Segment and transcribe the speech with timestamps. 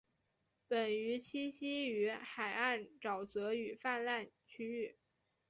[0.67, 4.97] 本鱼栖息于海岸沼泽与泛滥区域。